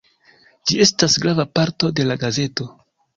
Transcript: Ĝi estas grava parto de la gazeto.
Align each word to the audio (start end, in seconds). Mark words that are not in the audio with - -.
Ĝi 0.69 0.79
estas 0.85 1.17
grava 1.25 1.45
parto 1.59 1.91
de 1.99 2.07
la 2.09 2.17
gazeto. 2.25 2.67